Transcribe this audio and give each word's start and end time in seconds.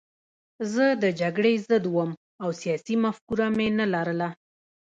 زه 0.73 0.85
د 1.03 1.05
جګړې 1.21 1.53
ضد 1.69 1.85
وم 1.95 2.11
او 2.43 2.49
سیاسي 2.61 2.95
مفکوره 3.03 3.47
مې 3.57 3.67
نه 3.79 3.85
لرله 3.93 4.29